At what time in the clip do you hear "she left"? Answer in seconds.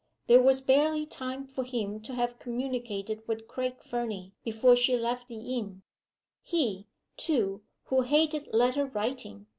4.75-5.27